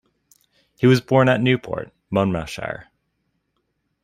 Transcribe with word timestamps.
He 0.77 0.87
was 0.87 0.99
born 0.99 1.29
at 1.29 1.41
Newport, 1.41 1.91
Monmouthshire. 2.09 2.87